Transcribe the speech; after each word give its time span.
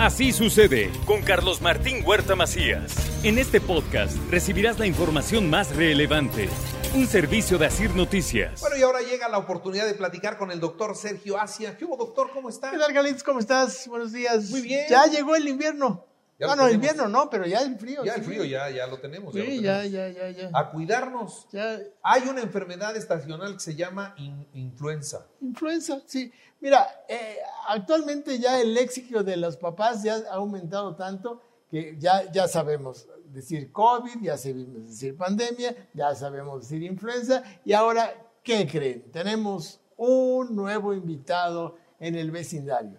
Así 0.00 0.32
sucede 0.32 0.90
con 1.04 1.20
Carlos 1.20 1.60
Martín 1.60 2.02
Huerta 2.02 2.34
Macías. 2.34 2.94
En 3.22 3.36
este 3.36 3.60
podcast 3.60 4.16
recibirás 4.30 4.78
la 4.78 4.86
información 4.86 5.50
más 5.50 5.76
relevante. 5.76 6.48
Un 6.94 7.06
servicio 7.06 7.58
de 7.58 7.66
Asir 7.66 7.94
Noticias. 7.94 8.62
Bueno, 8.62 8.78
y 8.78 8.82
ahora 8.82 9.00
llega 9.02 9.28
la 9.28 9.36
oportunidad 9.36 9.84
de 9.84 9.92
platicar 9.92 10.38
con 10.38 10.50
el 10.50 10.58
doctor 10.58 10.96
Sergio 10.96 11.38
Asia. 11.38 11.76
¿Qué 11.76 11.84
hubo, 11.84 11.98
doctor? 11.98 12.30
¿Cómo 12.32 12.48
está? 12.48 12.70
¿Qué 12.70 12.78
tal, 12.78 12.94
Galitz? 12.94 13.22
¿Cómo 13.22 13.40
estás? 13.40 13.86
Buenos 13.88 14.10
días. 14.12 14.48
Muy 14.48 14.62
bien. 14.62 14.86
Ya 14.88 15.04
llegó 15.04 15.36
el 15.36 15.46
invierno. 15.46 16.06
Bueno, 16.46 16.66
el 16.66 16.74
invierno 16.74 17.08
no, 17.08 17.28
pero 17.28 17.46
ya 17.46 17.60
el 17.62 17.76
frío. 17.78 18.04
Ya 18.04 18.14
el 18.14 18.20
sí. 18.22 18.26
frío 18.28 18.44
ya, 18.44 18.70
ya 18.70 18.86
lo 18.86 18.98
tenemos. 18.98 19.34
ya 19.34 19.40
lo 19.44 19.46
Sí, 19.50 19.60
ya, 19.60 19.84
ya, 19.84 20.08
ya, 20.08 20.30
ya. 20.30 20.50
A 20.52 20.70
cuidarnos. 20.70 21.46
Ya, 21.52 21.78
Hay 22.02 22.22
una 22.28 22.40
enfermedad 22.42 22.96
estacional 22.96 23.54
que 23.54 23.60
se 23.60 23.74
llama 23.74 24.14
in- 24.16 24.46
influenza. 24.54 25.26
influenza, 25.40 26.00
sí. 26.06 26.32
Mira, 26.60 26.86
eh, 27.08 27.36
actualmente 27.68 28.38
ya 28.38 28.60
el 28.60 28.74
léxico 28.74 29.22
de 29.22 29.36
los 29.36 29.56
papás 29.56 30.02
ya 30.02 30.16
ha 30.30 30.34
aumentado 30.34 30.94
tanto 30.96 31.40
que 31.70 31.96
ya, 31.98 32.30
ya 32.32 32.48
sabemos 32.48 33.06
decir 33.26 33.70
COVID, 33.70 34.20
ya 34.22 34.36
sabemos 34.36 34.86
decir 34.88 35.16
pandemia, 35.16 35.74
ya 35.94 36.14
sabemos 36.14 36.62
decir 36.62 36.82
influenza. 36.82 37.42
Y 37.64 37.72
ahora, 37.72 38.12
¿qué 38.42 38.66
creen? 38.66 39.10
Tenemos 39.12 39.80
un 39.96 40.54
nuevo 40.56 40.92
invitado 40.94 41.76
en 42.00 42.14
el 42.16 42.30
vecindario. 42.30 42.98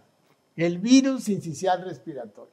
El 0.56 0.78
virus 0.80 1.24
sincicial 1.26 1.84
respiratorio. 1.84 2.52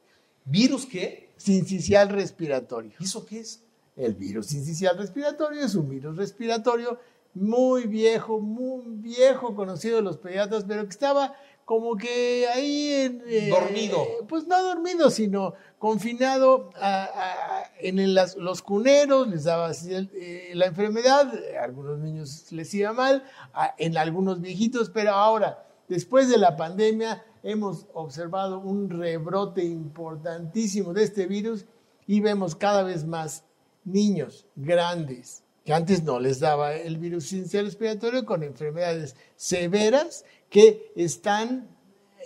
¿Virus 0.48 0.86
qué? 0.86 1.30
Sincicial 1.36 2.08
respiratorio. 2.08 2.92
¿Y 2.98 3.04
eso 3.04 3.24
qué 3.24 3.41
es? 3.41 3.62
El 3.96 4.14
virus 4.14 4.46
sincicial 4.46 4.96
respiratorio 4.96 5.60
es 5.64 5.74
un 5.74 5.88
virus 5.88 6.16
respiratorio 6.16 6.98
muy 7.34 7.84
viejo, 7.86 8.41
muy 8.41 8.82
viejo, 8.86 9.54
conocido 9.54 9.96
de 9.96 10.02
los 10.02 10.16
pediatras, 10.19 10.64
pero 10.66 10.84
que 10.84 10.91
estaba 10.91 11.34
como 11.64 11.96
que 11.96 12.46
ahí 12.48 12.92
en, 12.92 13.22
eh, 13.28 13.48
Dormido. 13.50 14.02
Pues 14.28 14.46
no 14.46 14.62
dormido, 14.62 15.10
sino 15.10 15.52
confinado 15.78 16.70
a- 16.76 17.04
a- 17.04 17.70
en 17.80 18.14
las- 18.14 18.36
los 18.36 18.62
cuneros, 18.62 19.28
les 19.28 19.44
daba 19.44 19.66
así 19.66 19.92
el- 19.92 20.10
eh, 20.14 20.52
la 20.54 20.66
enfermedad, 20.66 21.30
a 21.60 21.64
algunos 21.64 21.98
niños 21.98 22.50
les 22.52 22.72
iba 22.72 22.92
mal, 22.94 23.22
a- 23.52 23.74
en 23.78 23.98
algunos 23.98 24.41
viejitos, 24.41 24.88
pero 24.91 25.10
ahora, 25.12 25.66
después 25.88 26.28
de 26.30 26.38
la 26.38 26.56
pandemia, 26.56 27.22
hemos 27.42 27.86
observado 27.94 28.58
un 28.58 28.91
rebrote 28.91 29.64
importantísimo 29.64 30.92
de 30.92 31.05
este 31.05 31.27
virus 31.27 31.67
y 32.06 32.20
vemos 32.20 32.55
cada 32.55 32.83
vez 32.83 33.06
más 33.06 33.44
niños 33.84 34.47
grandes 34.56 35.42
que 35.64 35.75
antes 35.75 36.03
no 36.03 36.19
les 36.19 36.41
daba 36.41 36.75
el 36.75 36.97
virus 36.97 37.27
sincicial 37.27 37.66
respiratorio 37.66 38.25
con 38.25 38.42
enfermedades 38.42 39.14
severas 39.36 40.25
que 40.48 40.92
están 40.97 41.69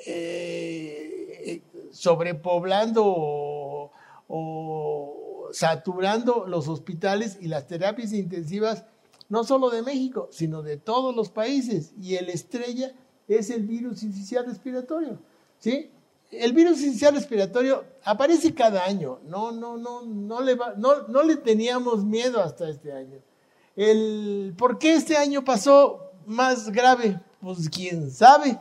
eh, 0.06 1.60
sobrepoblando 1.90 3.04
o, 3.04 3.90
o 4.28 5.48
saturando 5.52 6.46
los 6.46 6.68
hospitales 6.68 7.36
y 7.40 7.48
las 7.48 7.66
terapias 7.66 8.12
intensivas 8.12 8.84
no 9.28 9.44
solo 9.44 9.70
de 9.70 9.82
México, 9.82 10.28
sino 10.30 10.62
de 10.62 10.76
todos 10.76 11.16
los 11.16 11.30
países. 11.30 11.94
Y 12.00 12.16
el 12.16 12.28
estrella 12.28 12.92
es 13.28 13.50
el 13.50 13.62
virus 13.66 14.00
sincicial 14.00 14.46
respiratorio. 14.46 15.18
¿sí? 15.58 15.90
El 16.30 16.52
virus 16.52 16.78
sincicial 16.78 17.14
respiratorio 17.14 17.84
aparece 18.04 18.54
cada 18.54 18.84
año. 18.84 19.20
No, 19.24 19.52
no, 19.52 19.76
no, 19.76 20.02
no, 20.02 20.40
le, 20.40 20.56
no, 20.76 21.06
no 21.08 21.22
le 21.22 21.36
teníamos 21.36 22.04
miedo 22.04 22.40
hasta 22.40 22.68
este 22.68 22.92
año. 22.92 23.18
El, 23.76 24.54
¿Por 24.56 24.78
qué 24.78 24.94
este 24.94 25.16
año 25.16 25.44
pasó 25.44 26.10
más 26.26 26.70
grave? 26.70 27.20
Pues 27.40 27.68
quién 27.68 28.10
sabe. 28.10 28.58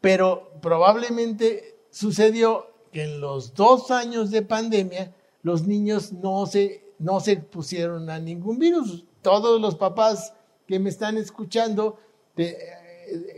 Pero 0.00 0.50
probablemente 0.60 1.76
sucedió 1.90 2.66
que 2.92 3.04
en 3.04 3.20
los 3.20 3.54
dos 3.54 3.90
años 3.90 4.30
de 4.30 4.42
pandemia 4.42 5.14
los 5.42 5.66
niños 5.66 6.12
no 6.12 6.46
se, 6.46 6.94
no 6.98 7.20
se 7.20 7.36
pusieron 7.36 8.08
a 8.10 8.18
ningún 8.18 8.58
virus. 8.58 9.04
Todos 9.22 9.60
los 9.60 9.74
papás 9.76 10.32
que 10.66 10.78
me 10.78 10.90
están 10.90 11.16
escuchando 11.18 11.98
te- 12.34 12.56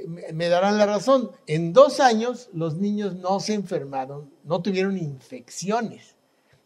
me- 0.08 0.32
me 0.32 0.48
darán 0.48 0.78
la 0.78 0.86
razón. 0.86 1.30
En 1.46 1.72
dos 1.72 2.00
años 2.00 2.48
los 2.52 2.76
niños 2.76 3.14
no 3.16 3.40
se 3.40 3.54
enfermaron, 3.54 4.30
no 4.44 4.60
tuvieron 4.62 4.96
infecciones. 4.96 6.14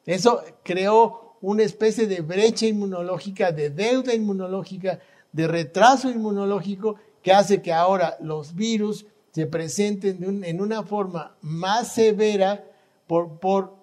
Eso 0.07 0.43
creó 0.63 1.37
una 1.41 1.63
especie 1.63 2.07
de 2.07 2.21
brecha 2.21 2.67
inmunológica, 2.67 3.53
de 3.53 3.71
deuda 3.71 4.15
inmunológica, 4.15 5.01
de 5.33 5.47
retraso 5.47 6.11
inmunológico 6.11 6.97
que 7.23 7.33
hace 7.33 7.63
que 7.63 7.73
ahora 7.73 8.17
los 8.21 8.55
virus 8.55 9.07
se 9.33 9.47
presenten 9.47 10.43
en 10.45 10.61
una 10.61 10.83
forma 10.83 11.37
más 11.41 11.93
severa 11.95 12.65
por, 13.07 13.39
por 13.39 13.75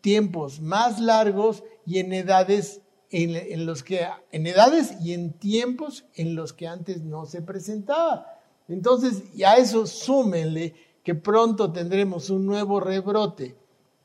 tiempos 0.00 0.60
más 0.60 1.00
largos 1.00 1.62
y 1.86 1.98
en 1.98 2.12
edades 2.12 2.80
en 3.10 3.64
los 3.66 3.84
que 3.84 4.06
en 4.32 4.46
edades 4.46 4.94
y 5.00 5.12
en 5.12 5.32
tiempos 5.34 6.04
en 6.14 6.34
los 6.34 6.52
que 6.52 6.66
antes 6.66 7.02
no 7.02 7.26
se 7.26 7.42
presentaba. 7.42 8.33
Entonces, 8.68 9.22
y 9.34 9.42
a 9.44 9.56
eso 9.56 9.86
súmenle 9.86 10.74
que 11.02 11.14
pronto 11.14 11.70
tendremos 11.72 12.30
un 12.30 12.46
nuevo 12.46 12.80
rebrote 12.80 13.56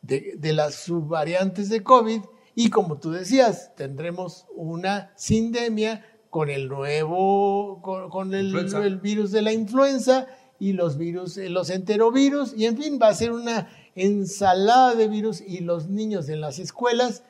de, 0.02 0.34
de 0.38 0.54
las 0.54 0.76
subvariantes 0.76 1.70
de 1.70 1.82
COVID 1.84 2.22
y 2.56 2.70
como 2.70 2.98
tú 3.00 3.12
decías, 3.12 3.74
tendremos 3.76 4.46
una 4.56 5.12
sindemia 5.16 6.06
con 6.30 6.50
el 6.50 6.68
nuevo, 6.68 7.82
con, 7.82 8.10
con 8.10 8.34
el, 8.34 8.54
el 8.84 8.98
virus 8.98 9.32
de 9.32 9.42
la 9.42 9.54
influenza 9.54 10.28
y 10.60 10.74
los 10.74 10.98
virus, 10.98 11.38
eh, 11.38 11.48
los 11.50 11.70
enterovirus, 11.70 12.54
y 12.56 12.66
en 12.66 12.78
fin, 12.78 13.00
va 13.02 13.08
a 13.08 13.14
ser 13.14 13.32
una 13.32 13.70
ensalada 13.96 14.94
de 14.96 15.08
virus 15.08 15.40
y 15.42 15.60
los 15.62 15.88
niños 15.88 16.28
en 16.28 16.42
las 16.42 16.60
escuelas 16.60 17.24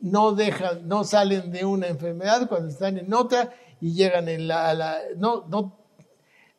no 0.00 0.32
dejan, 0.32 0.88
no 0.88 1.04
salen 1.04 1.52
de 1.52 1.64
una 1.64 1.86
enfermedad 1.86 2.48
cuando 2.48 2.68
están 2.68 2.98
en 2.98 3.14
otra 3.14 3.52
y 3.80 3.92
llegan 3.94 4.28
en 4.28 4.48
la, 4.48 4.68
a 4.70 4.74
la- 4.74 4.98
no, 5.16 5.44
no, 5.48 5.78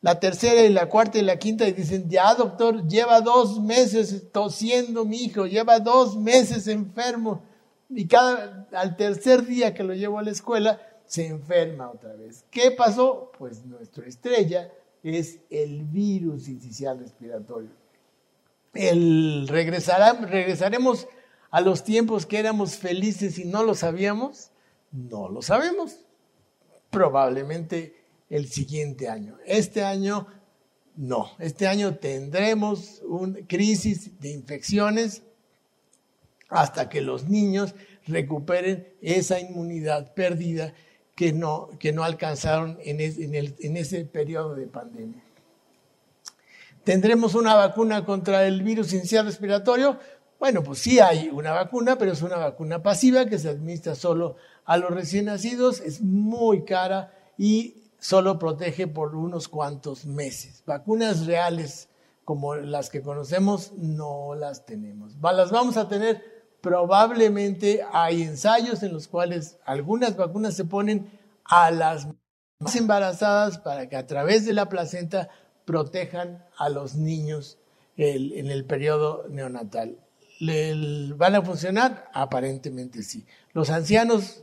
la 0.04 0.20
tercera 0.20 0.60
y 0.60 0.68
la 0.68 0.90
cuarta 0.90 1.16
y 1.16 1.22
la 1.22 1.38
quinta 1.38 1.66
y 1.66 1.72
dicen, 1.72 2.10
ya 2.10 2.34
doctor, 2.34 2.86
lleva 2.86 3.22
dos 3.22 3.58
meses 3.58 4.30
tosiendo 4.30 5.06
mi 5.06 5.16
hijo, 5.16 5.46
lleva 5.46 5.80
dos 5.80 6.18
meses 6.18 6.68
enfermo 6.68 7.42
y 7.88 8.06
cada, 8.06 8.68
al 8.72 8.98
tercer 8.98 9.46
día 9.46 9.72
que 9.72 9.82
lo 9.82 9.94
llevo 9.94 10.18
a 10.18 10.22
la 10.22 10.30
escuela 10.30 10.78
se 11.06 11.26
enferma 11.28 11.90
otra 11.90 12.12
vez. 12.12 12.44
¿Qué 12.50 12.70
pasó? 12.70 13.32
Pues 13.38 13.64
nuestra 13.64 14.06
estrella 14.06 14.70
es 15.02 15.38
el 15.48 15.84
virus 15.84 16.48
incisional 16.48 16.98
respiratorio. 16.98 17.70
El 18.74 19.48
regresará, 19.48 20.12
regresaremos 20.12 21.08
a 21.50 21.62
los 21.62 21.82
tiempos 21.82 22.26
que 22.26 22.38
éramos 22.38 22.76
felices 22.76 23.38
y 23.38 23.46
no 23.46 23.62
lo 23.62 23.74
sabíamos. 23.74 24.50
No 24.92 25.30
lo 25.30 25.40
sabemos. 25.40 25.96
Probablemente 26.90 28.03
el 28.30 28.48
siguiente 28.48 29.08
año. 29.08 29.36
Este 29.46 29.82
año 29.82 30.26
no. 30.96 31.30
Este 31.38 31.66
año 31.66 31.96
tendremos 31.96 33.02
una 33.06 33.40
crisis 33.46 34.20
de 34.20 34.30
infecciones 34.30 35.22
hasta 36.48 36.88
que 36.88 37.00
los 37.00 37.28
niños 37.28 37.74
recuperen 38.06 38.88
esa 39.00 39.40
inmunidad 39.40 40.14
perdida 40.14 40.74
que 41.16 41.32
no, 41.32 41.70
que 41.78 41.92
no 41.92 42.04
alcanzaron 42.04 42.78
en, 42.84 43.00
en 43.00 43.54
en 43.58 43.76
ese 43.76 44.04
periodo 44.04 44.54
de 44.54 44.66
pandemia. 44.66 45.22
¿Tendremos 46.84 47.34
una 47.34 47.54
vacuna 47.54 48.04
contra 48.04 48.46
el 48.46 48.62
virus 48.62 48.92
inicial 48.92 49.24
respiratorio? 49.24 49.98
Bueno, 50.38 50.62
pues 50.62 50.80
sí 50.80 51.00
hay 51.00 51.30
una 51.30 51.52
vacuna, 51.52 51.96
pero 51.96 52.12
es 52.12 52.20
una 52.20 52.36
vacuna 52.36 52.82
pasiva 52.82 53.24
que 53.24 53.38
se 53.38 53.48
administra 53.48 53.94
solo 53.94 54.36
a 54.66 54.76
los 54.76 54.90
recién 54.90 55.26
nacidos, 55.26 55.80
es 55.80 56.02
muy 56.02 56.64
cara 56.64 57.14
y 57.38 57.83
solo 58.04 58.38
protege 58.38 58.86
por 58.86 59.14
unos 59.16 59.48
cuantos 59.48 60.04
meses. 60.04 60.62
Vacunas 60.66 61.24
reales 61.24 61.88
como 62.26 62.54
las 62.54 62.90
que 62.90 63.00
conocemos 63.00 63.72
no 63.78 64.34
las 64.34 64.66
tenemos. 64.66 65.16
Las 65.22 65.50
vamos 65.50 65.78
a 65.78 65.88
tener 65.88 66.22
probablemente, 66.60 67.82
hay 67.92 68.22
ensayos 68.22 68.82
en 68.82 68.92
los 68.92 69.08
cuales 69.08 69.56
algunas 69.64 70.18
vacunas 70.18 70.54
se 70.54 70.66
ponen 70.66 71.10
a 71.46 71.70
las 71.70 72.06
más 72.58 72.76
embarazadas 72.76 73.56
para 73.58 73.88
que 73.88 73.96
a 73.96 74.06
través 74.06 74.44
de 74.44 74.52
la 74.52 74.68
placenta 74.68 75.30
protejan 75.64 76.44
a 76.58 76.68
los 76.68 76.96
niños 76.96 77.56
en 77.96 78.50
el 78.50 78.66
periodo 78.66 79.26
neonatal. 79.30 79.96
¿Le- 80.40 81.14
¿Van 81.14 81.36
a 81.36 81.42
funcionar? 81.42 82.10
Aparentemente 82.12 83.02
sí. 83.02 83.26
Los 83.54 83.70
ancianos 83.70 84.42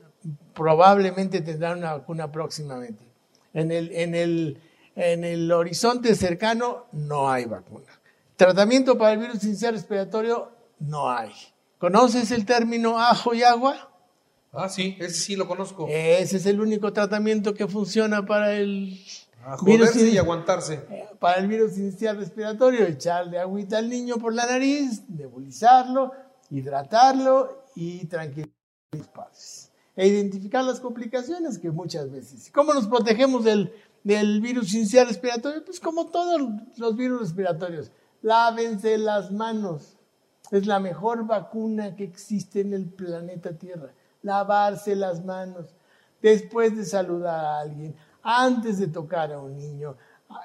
probablemente 0.56 1.42
tendrán 1.42 1.78
una 1.78 1.94
vacuna 1.94 2.32
próximamente. 2.32 3.11
En 3.54 3.72
el, 3.72 3.92
en 3.92 4.16
el, 4.16 4.62
en 4.96 5.24
el 5.24 5.52
horizonte 5.52 6.16
cercano 6.16 6.86
no 6.94 7.30
hay 7.30 7.46
vacuna. 7.46 7.88
Tratamiento 8.36 8.98
para 8.98 9.14
el 9.14 9.20
virus 9.20 9.44
inicial 9.44 9.74
respiratorio 9.74 10.52
no 10.80 11.12
hay. 11.12 11.32
¿Conoces 11.78 12.32
el 12.32 12.46
término 12.46 13.00
ajo 13.00 13.34
y 13.34 13.44
agua? 13.44 13.92
Ah, 14.54 14.68
sí, 14.68 14.98
ese 15.00 15.14
sí 15.14 15.36
lo 15.36 15.48
conozco. 15.48 15.88
Ese 15.90 16.38
es 16.38 16.46
el 16.46 16.60
único 16.60 16.92
tratamiento 16.92 17.54
que 17.54 17.68
funciona 17.68 18.26
para 18.26 18.54
el 18.54 19.00
A 19.44 19.58
virus 19.64 19.96
y 19.96 20.18
aguantarse. 20.18 20.86
para 21.20 21.40
el 21.40 21.48
virus 21.48 21.78
inicial 21.78 22.18
respiratorio, 22.18 22.86
echarle 22.86 23.40
agüita 23.40 23.78
al 23.78 23.90
niño 23.90 24.18
por 24.18 24.34
la 24.34 24.46
nariz, 24.46 25.04
nebulizarlo, 25.08 26.12
hidratarlo 26.50 27.66
y 27.76 28.06
tranquilizar 28.08 28.54
a 28.94 28.98
los 28.98 29.08
padres. 29.08 29.61
E 29.96 30.08
identificar 30.08 30.64
las 30.64 30.80
complicaciones 30.80 31.58
que 31.58 31.72
muchas 31.72 32.12
veces. 32.12 32.50
¿Cómo 32.54 32.74
nos 32.74 32.88
protegemos 32.88 33.44
del, 33.44 33.74
del 34.04 34.40
virus 34.42 34.74
inicial 34.74 35.08
respiratorio? 35.08 35.66
Pues 35.66 35.80
como 35.80 36.08
todos 36.08 36.42
los 36.78 36.96
virus 36.96 37.22
respiratorios. 37.22 37.92
Lávense 38.22 38.98
las 38.98 39.32
manos. 39.32 39.98
Es 40.52 40.66
la 40.66 40.80
mejor 40.80 41.26
vacuna 41.28 41.96
que 41.96 42.04
existe 42.04 42.62
en 42.62 42.74
el 42.74 42.86
planeta 42.86 43.58
Tierra. 43.58 43.94
Lavarse 44.22 44.96
las 44.96 45.26
manos 45.26 45.74
después 46.22 46.76
de 46.76 46.86
saludar 46.86 47.44
a 47.44 47.60
alguien, 47.60 47.96
antes 48.22 48.80
de 48.80 48.88
tocar 48.88 49.32
a 49.32 49.40
un 49.40 49.58
niño, 49.58 49.98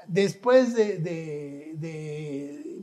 después 0.06 0.74
de, 0.74 0.98
de- 0.98 1.72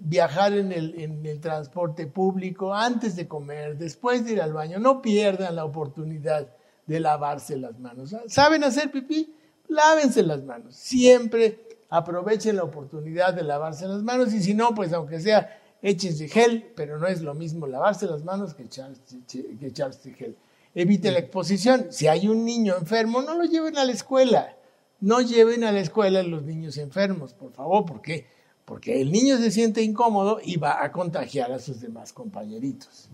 viajar 0.06 0.54
en 0.54 0.72
el, 0.72 1.00
en 1.00 1.26
el 1.26 1.40
transporte 1.40 2.06
público, 2.08 2.74
antes 2.74 3.16
de 3.16 3.28
comer, 3.28 3.78
después 3.78 4.26
de 4.26 4.34
ir 4.34 4.42
al 4.42 4.54
baño. 4.54 4.78
No 4.80 5.02
pierdan 5.02 5.56
la 5.56 5.66
oportunidad 5.66 6.48
de 6.86 7.00
lavarse 7.00 7.56
las 7.58 7.80
manos. 7.80 8.14
¿Saben 8.28 8.64
hacer 8.64 8.92
pipí? 8.92 9.34
Lávense 9.70 10.22
las 10.24 10.44
manos. 10.44 10.76
Siempre 10.76 11.60
aprovechen 11.90 12.58
la 12.58 12.64
oportunidad 12.64 13.34
de 13.34 13.44
lavarse 13.44 13.88
las 13.88 14.04
manos 14.04 14.34
y 14.34 14.44
si 14.44 14.54
no, 14.54 14.76
pues 14.76 14.92
aunque 14.94 15.20
sea, 15.20 15.60
échense 15.82 16.28
gel, 16.28 16.72
pero 16.76 17.00
no 17.00 17.08
es 17.08 17.22
lo 17.22 17.34
mismo 17.34 17.66
lavarse 17.66 18.06
las 18.06 18.24
manos 18.24 18.54
que 18.54 18.64
echarse, 18.64 19.02
que 19.28 19.66
echarse 19.68 20.14
gel. 20.14 20.36
Evite 20.76 21.12
la 21.12 21.20
exposición. 21.20 21.88
Si 21.92 22.08
hay 22.08 22.28
un 22.28 22.44
niño 22.46 22.76
enfermo, 22.78 23.22
no 23.22 23.36
lo 23.36 23.46
lleven 23.46 23.78
a 23.78 23.86
la 23.86 23.92
escuela. 23.94 24.56
No 25.04 25.20
lleven 25.20 25.64
a 25.66 25.72
la 25.74 25.82
escuela 25.82 26.22
a 26.22 26.24
los 26.24 26.44
niños 26.44 26.78
enfermos, 26.78 27.34
por 27.34 27.52
favor. 27.52 27.86
¿Por 27.86 28.02
qué? 28.02 28.26
Porque 28.64 29.02
el 29.02 29.12
niño 29.12 29.38
se 29.38 29.52
siente 29.52 29.82
incómodo 29.82 30.40
y 30.42 30.56
va 30.56 30.82
a 30.82 30.92
contagiar 30.94 31.52
a 31.52 31.60
sus 31.60 31.82
demás 31.82 32.14
compañeritos. 32.14 33.10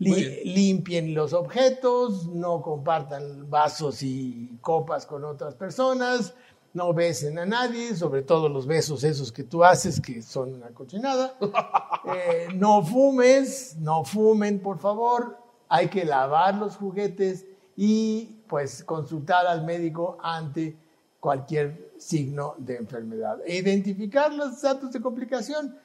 Li- 0.00 0.42
limpien 0.44 1.14
los 1.14 1.32
objetos, 1.32 2.26
no 2.26 2.60
compartan 2.62 3.48
vasos 3.48 4.02
y 4.02 4.58
copas 4.60 5.06
con 5.06 5.24
otras 5.24 5.54
personas, 5.54 6.34
no 6.74 6.92
besen 6.92 7.38
a 7.38 7.46
nadie, 7.46 7.94
sobre 7.94 8.22
todo 8.22 8.48
los 8.48 8.66
besos 8.66 9.04
esos 9.04 9.30
que 9.30 9.44
tú 9.44 9.62
haces, 9.64 10.00
que 10.00 10.22
son 10.22 10.54
una 10.54 10.68
cochinada. 10.70 11.36
Eh, 12.14 12.48
no 12.54 12.82
fumes, 12.82 13.76
no 13.80 14.02
fumen, 14.04 14.60
por 14.60 14.78
favor. 14.78 15.36
Hay 15.68 15.88
que 15.88 16.04
lavar 16.06 16.54
los 16.54 16.76
juguetes 16.76 17.44
y 17.76 18.36
pues 18.48 18.82
consultar 18.82 19.46
al 19.46 19.64
médico 19.66 20.16
ante 20.22 20.76
cualquier 21.20 21.90
signo 21.98 22.54
de 22.58 22.76
enfermedad. 22.76 23.38
E 23.46 23.56
identificar 23.56 24.32
los 24.32 24.60
datos 24.62 24.92
de 24.92 25.00
complicación, 25.00 25.76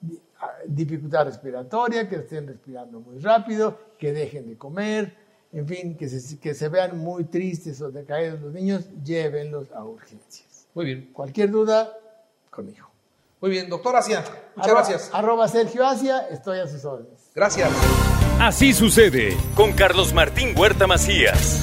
di- 0.00 0.20
dificultad 0.66 1.26
respiratoria, 1.26 2.08
que 2.08 2.16
estén 2.16 2.46
respirando 2.46 3.00
muy 3.00 3.18
rápido, 3.18 3.78
que 3.98 4.12
dejen 4.12 4.48
de 4.48 4.56
comer, 4.56 5.16
en 5.52 5.66
fin, 5.66 5.96
que 5.96 6.08
se, 6.08 6.38
que 6.38 6.54
se 6.54 6.68
vean 6.68 6.98
muy 6.98 7.24
tristes 7.24 7.80
o 7.80 7.90
decaídos 7.90 8.40
los 8.40 8.52
niños, 8.52 8.84
llévenlos 9.04 9.70
a 9.72 9.84
urgencias. 9.84 10.66
Muy 10.74 10.84
bien. 10.86 11.10
Cualquier 11.12 11.50
duda, 11.50 11.92
conmigo. 12.50 12.88
Muy 13.40 13.50
bien, 13.50 13.68
doctor 13.68 13.96
Asia. 13.96 14.22
Muchas 14.54 14.70
Arro- 14.70 14.74
gracias. 14.76 15.10
Arroba 15.12 15.48
Sergio 15.48 15.86
Asia, 15.86 16.28
estoy 16.30 16.58
a 16.58 16.66
sus 16.66 16.84
órdenes. 16.84 17.30
Gracias. 17.34 17.70
Así 18.38 18.72
sucede 18.72 19.36
con 19.54 19.72
Carlos 19.72 20.12
Martín 20.14 20.54
Huerta 20.58 20.86
Macías. 20.86 21.62